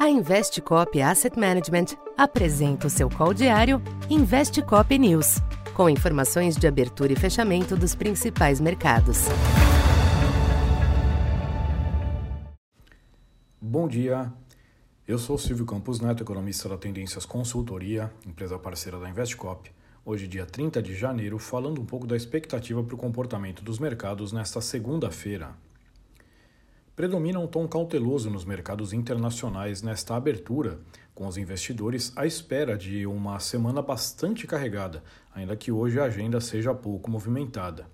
[0.00, 5.42] A Investcop Asset Management apresenta o seu call diário Investcop News,
[5.74, 9.26] com informações de abertura e fechamento dos principais mercados.
[13.60, 14.32] Bom dia.
[15.06, 19.70] Eu sou Silvio Campos Neto, economista da Tendências Consultoria, empresa parceira da Investcop.
[20.02, 24.32] Hoje, dia 30 de janeiro, falando um pouco da expectativa para o comportamento dos mercados
[24.32, 25.54] nesta segunda-feira.
[27.00, 30.78] Predomina um tom cauteloso nos mercados internacionais nesta abertura,
[31.14, 35.02] com os investidores à espera de uma semana bastante carregada,
[35.34, 37.86] ainda que hoje a agenda seja pouco movimentada.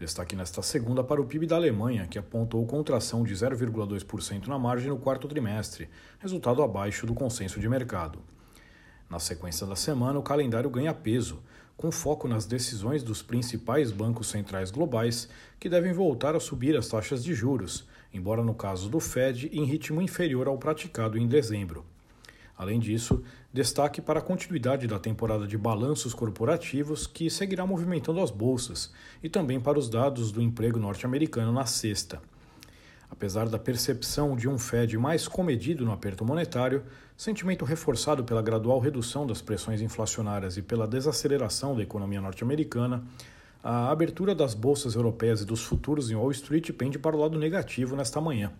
[0.00, 4.88] Destaque nesta segunda para o PIB da Alemanha, que apontou contração de 0,2% na margem
[4.88, 5.88] no quarto trimestre,
[6.18, 8.18] resultado abaixo do consenso de mercado.
[9.08, 11.40] Na sequência da semana, o calendário ganha peso,
[11.76, 15.28] com foco nas decisões dos principais bancos centrais globais,
[15.60, 19.64] que devem voltar a subir as taxas de juros, embora no caso do Fed em
[19.64, 21.84] ritmo inferior ao praticado em dezembro.
[22.56, 23.22] Além disso,
[23.52, 29.28] destaque para a continuidade da temporada de balanços corporativos que seguirá movimentando as bolsas e
[29.28, 32.22] também para os dados do emprego norte-americano na sexta.
[33.10, 36.84] Apesar da percepção de um Fed mais comedido no aperto monetário,
[37.16, 43.04] sentimento reforçado pela gradual redução das pressões inflacionárias e pela desaceleração da economia norte-americana,
[43.66, 47.38] a abertura das bolsas europeias e dos futuros em Wall Street pende para o lado
[47.38, 48.52] negativo nesta manhã.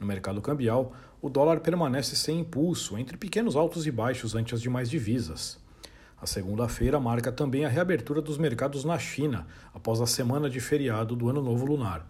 [0.00, 4.62] No mercado cambial, o dólar permanece sem impulso, entre pequenos altos e baixos ante as
[4.62, 5.60] demais divisas.
[6.18, 11.14] A segunda-feira marca também a reabertura dos mercados na China, após a semana de feriado
[11.14, 12.06] do Ano Novo Lunar.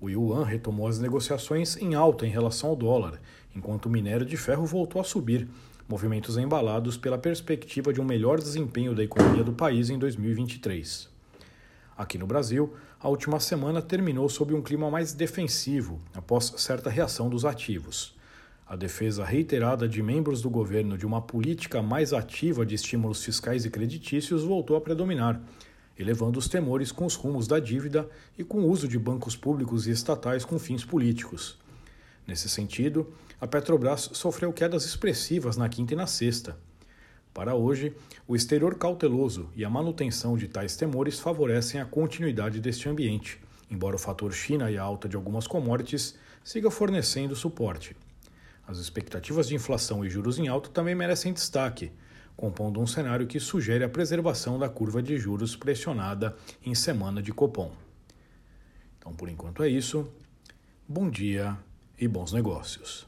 [0.00, 3.20] O yuan retomou as negociações em alta em relação ao dólar,
[3.52, 5.48] enquanto o minério de ferro voltou a subir,
[5.88, 11.17] movimentos embalados pela perspectiva de um melhor desempenho da economia do país em 2023.
[11.98, 17.28] Aqui no Brasil, a última semana terminou sob um clima mais defensivo, após certa reação
[17.28, 18.16] dos ativos.
[18.64, 23.64] A defesa reiterada de membros do governo de uma política mais ativa de estímulos fiscais
[23.64, 25.40] e creditícios voltou a predominar,
[25.98, 29.88] elevando os temores com os rumos da dívida e com o uso de bancos públicos
[29.88, 31.58] e estatais com fins políticos.
[32.24, 36.56] Nesse sentido, a Petrobras sofreu quedas expressivas na quinta e na sexta.
[37.32, 37.94] Para hoje,
[38.26, 43.40] o exterior cauteloso e a manutenção de tais temores favorecem a continuidade deste ambiente,
[43.70, 47.96] embora o fator China e a alta de algumas commodities siga fornecendo suporte.
[48.66, 51.90] As expectativas de inflação e juros em alta também merecem destaque,
[52.36, 57.32] compondo um cenário que sugere a preservação da curva de juros pressionada em semana de
[57.32, 57.72] Copom.
[58.98, 60.06] Então, por enquanto é isso.
[60.86, 61.56] Bom dia
[61.98, 63.07] e bons negócios.